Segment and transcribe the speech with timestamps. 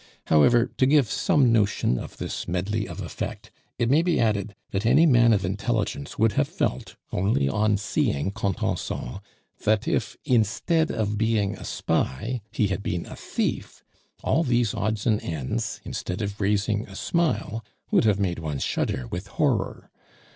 [0.33, 4.83] However, to give some notion of this medley of effect, it may be added that
[4.83, 9.19] any man of intelligence would have felt, only on seeing Contenson,
[9.63, 13.83] that if instead of being a spy he had been a thief,
[14.23, 19.05] all these odds and ends, instead of raising a smile, would have made one shudder
[19.05, 19.91] with horror.